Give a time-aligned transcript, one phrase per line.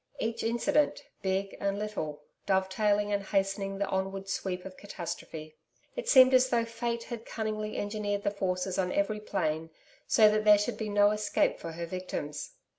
[0.17, 5.57] Each incident, big and little, dovetailing and hastening the onward sweep of catastrophe.
[5.95, 9.69] It seemed as though Fate had cunningly engineered the forces on every plane
[10.07, 12.53] so that there should be no escape for her victims.